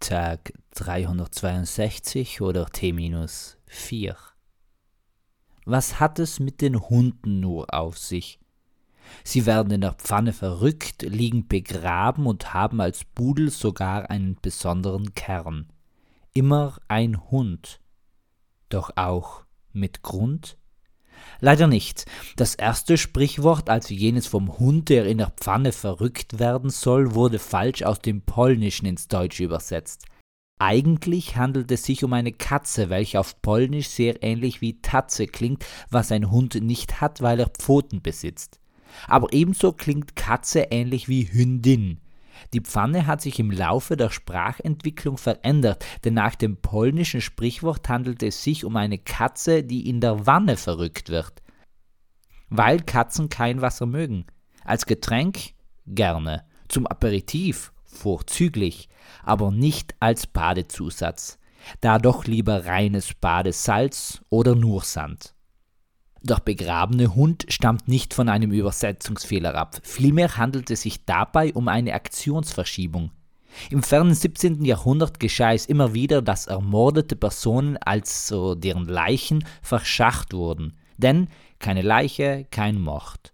[0.00, 4.16] Tag 362 oder T-4.
[5.64, 8.38] Was hat es mit den Hunden nur auf sich?
[9.24, 15.14] Sie werden in der Pfanne verrückt, liegen begraben und haben als Pudel sogar einen besonderen
[15.14, 15.72] Kern.
[16.34, 17.80] Immer ein Hund.
[18.68, 20.58] Doch auch mit Grund?
[21.40, 22.06] Leider nicht.
[22.36, 27.38] Das erste Sprichwort, also jenes vom Hund, der in der Pfanne verrückt werden soll, wurde
[27.38, 30.06] falsch aus dem Polnischen ins Deutsche übersetzt.
[30.58, 35.66] Eigentlich handelt es sich um eine Katze, welche auf Polnisch sehr ähnlich wie Tatze klingt,
[35.90, 38.58] was ein Hund nicht hat, weil er Pfoten besitzt.
[39.06, 42.00] Aber ebenso klingt Katze ähnlich wie Hündin.
[42.52, 48.22] Die Pfanne hat sich im Laufe der Sprachentwicklung verändert, denn nach dem polnischen Sprichwort handelt
[48.22, 51.42] es sich um eine Katze, die in der Wanne verrückt wird.
[52.48, 54.26] Weil Katzen kein Wasser mögen.
[54.64, 55.54] Als Getränk
[55.86, 58.88] gerne, zum Aperitif vorzüglich,
[59.22, 61.38] aber nicht als Badezusatz,
[61.80, 65.35] da doch lieber reines Badesalz oder nur Sand.
[66.22, 71.68] Der begrabene Hund stammt nicht von einem Übersetzungsfehler ab, vielmehr handelt es sich dabei um
[71.68, 73.10] eine Aktionsverschiebung.
[73.70, 74.64] Im fernen 17.
[74.64, 80.76] Jahrhundert geschah es immer wieder, dass ermordete Personen, also deren Leichen, verschacht wurden.
[80.98, 83.32] Denn keine Leiche, kein Mord.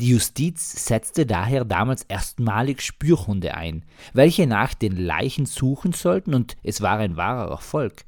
[0.00, 6.56] Die Justiz setzte daher damals erstmalig Spürhunde ein, welche nach den Leichen suchen sollten, und
[6.62, 8.04] es war ein wahrer Erfolg.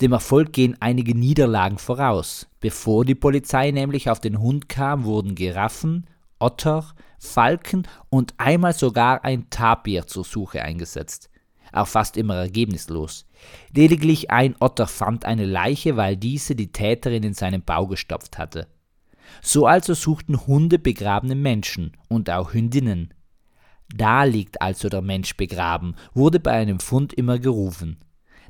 [0.00, 2.48] Dem Erfolg gehen einige Niederlagen voraus.
[2.60, 6.06] Bevor die Polizei nämlich auf den Hund kam, wurden Giraffen,
[6.38, 11.30] Otter, Falken und einmal sogar ein Tapir zur Suche eingesetzt.
[11.72, 13.26] Auch fast immer ergebnislos.
[13.74, 18.66] Lediglich ein Otter fand eine Leiche, weil diese die Täterin in seinen Bau gestopft hatte.
[19.40, 23.14] So also suchten Hunde begrabene Menschen und auch Hündinnen.
[23.94, 27.98] Da liegt also der Mensch begraben, wurde bei einem Fund immer gerufen.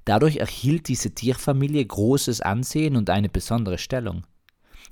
[0.04, 4.24] Dadurch erhielt diese Tierfamilie großes Ansehen und eine besondere Stellung.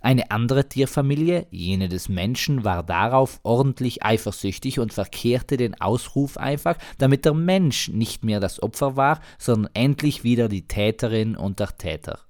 [0.03, 6.79] Eine andere Tierfamilie, jene des Menschen, war darauf ordentlich eifersüchtig und verkehrte den Ausruf einfach,
[6.97, 11.77] damit der Mensch nicht mehr das Opfer war, sondern endlich wieder die Täterin und der
[11.77, 12.21] Täter.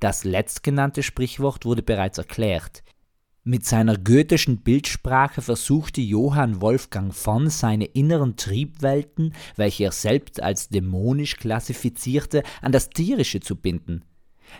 [0.00, 2.82] Das letztgenannte Sprichwort wurde bereits erklärt.
[3.46, 10.70] Mit seiner goethischen Bildsprache versuchte Johann Wolfgang von seine inneren Triebwelten, welche er selbst als
[10.70, 14.02] dämonisch klassifizierte, an das Tierische zu binden.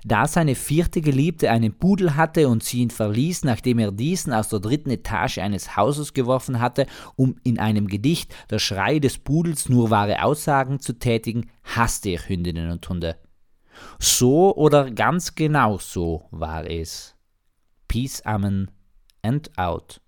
[0.04, 4.50] Da seine vierte Geliebte einen Pudel hatte und sie ihn verließ, nachdem er diesen aus
[4.50, 6.84] der dritten Etage eines Hauses geworfen hatte,
[7.16, 12.28] um in einem Gedicht Der Schrei des Pudels nur wahre Aussagen zu tätigen, hasste er
[12.28, 13.16] Hündinnen und Hunde.
[13.98, 17.14] So oder ganz genau so war es.
[17.88, 18.73] Peace, Amen
[19.24, 19.98] and out.